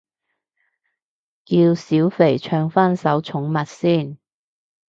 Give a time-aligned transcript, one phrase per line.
[1.45, 4.17] 叫小肥唱返首寵物先